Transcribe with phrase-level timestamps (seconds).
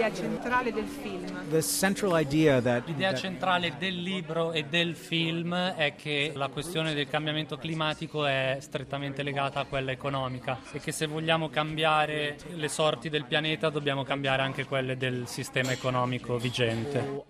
[0.00, 2.84] L'idea centrale del film?
[2.86, 8.56] L'idea centrale del libro e del film è che la questione del cambiamento climatico è
[8.60, 14.02] strettamente legata a quella economica e che se vogliamo cambiare le sorti del pianeta dobbiamo
[14.02, 17.26] cambiare anche quelle del sistema economico vigente.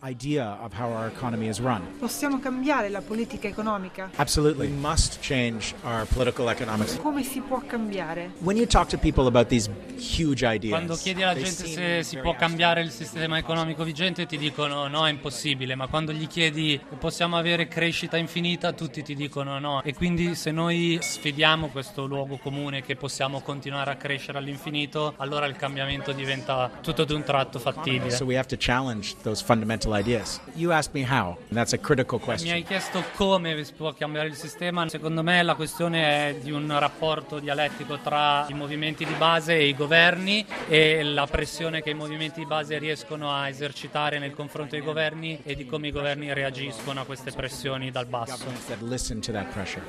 [1.98, 4.10] Possiamo cambiare la politica economica?
[4.14, 4.68] Absolutely.
[4.68, 7.00] We must change our political economics.
[7.00, 8.30] Come si può cambiare?
[8.38, 12.16] When you talk to people about these huge ideas, Quando chiedi alla gente se si
[12.18, 16.78] può cambiare il sistema economico vigente ti dicono no, è impossibile, ma quando gli chiedi
[16.98, 22.36] possiamo avere crescita infinita tutti ti dicono no e quindi se noi sfidiamo questo luogo
[22.36, 28.10] comune che possiamo continuare a crescere all'infinito, allora il cambiamento diventa tutto d'un tratto fattibile.
[28.10, 30.38] So we have to challenge those fundamental ideas.
[30.52, 32.52] You ask me how, and that's a critical question.
[32.52, 36.50] Mi hai chiesto come si può cambiare il sistema, secondo me la questione è di
[36.50, 41.88] un rapporto dialettico tra i movimenti di base e i governi e la pressione che
[41.88, 45.92] i movimenti di base riescono a esercitare nel confronto dei governi e di come i
[45.92, 48.44] governi reagiscono a queste pressioni dal basso.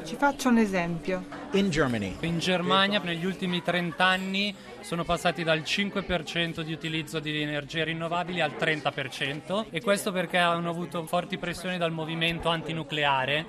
[0.05, 1.25] Ci faccio un esempio.
[1.53, 2.17] In, Germany.
[2.19, 8.41] In Germania negli ultimi 30 anni sono passati dal 5% di utilizzo di energie rinnovabili
[8.41, 13.47] al 30% e questo perché hanno avuto forti pressioni dal movimento antinucleare.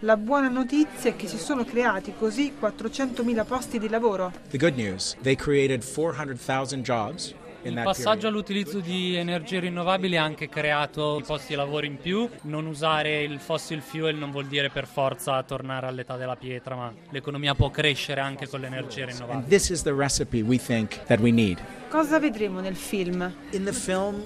[0.00, 4.32] La buona notizia è che si sono creati così 400.000 posti di lavoro.
[4.50, 4.91] The good news,
[5.22, 11.54] they created 400,000 jobs il passaggio all'utilizzo di energie rinnovabili ha anche creato posti di
[11.54, 12.28] lavoro in più.
[12.42, 16.92] Non usare il fossil fuel non vuol dire per forza tornare all'età della pietra, ma
[17.10, 19.48] l'economia può crescere anche con le energie rinnovabili.
[19.48, 21.58] This is the recipe we think that we need.
[21.92, 23.30] Cosa vedremo nel film?
[23.50, 24.22] Film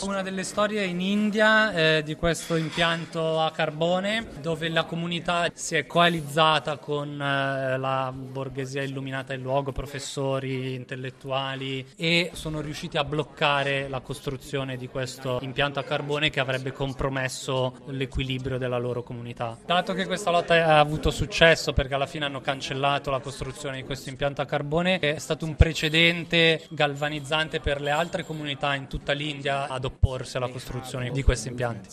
[0.00, 5.76] Una delle storie in India eh, di questo impianto a carbone dove la comunità si
[5.76, 13.04] è coalizzata con eh, la borghesia illuminata del luogo, professori, intellettuali e sono riusciti a
[13.04, 19.56] bloccare la costruzione di questo impianto a carbone che avrebbe compromesso l'equilibrio della loro comunità.
[19.64, 23.84] Dato che questa lotta ha avuto successo perché alla fine hanno cancellato la costruzione di
[23.84, 29.12] questo impianto a carbone, è stato un precedente galvanizzante per le altre comunità in tutta
[29.12, 31.88] l'India ad opporsi alla costruzione di questi impianti.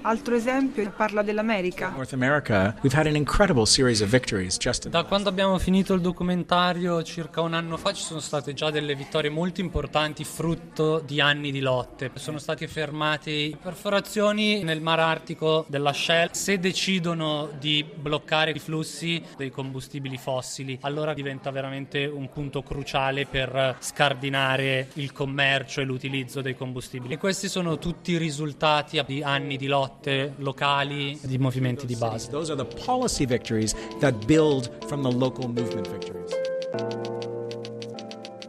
[0.00, 1.94] Altro esempio parla dell'America.
[4.88, 8.94] Da quando abbiamo finito il documentario circa un anno fa ci sono state già delle
[8.94, 12.12] vittorie molto importanti frutto di anni di lotte.
[12.14, 16.30] Sono state fermate perforazioni nel Mar Artico della Shell.
[16.30, 23.26] Se decidono di bloccare i flussi dei combustibili fossili, allora diventa veramente un punto cruciale
[23.26, 27.14] per scardinare il commercio e l'utilizzo dei combustibili.
[27.14, 32.30] E questi sono tutti i risultati di anni di lotte locali di movimenti di base.
[32.30, 37.17] Those are the policy victories that build from the local movement victories.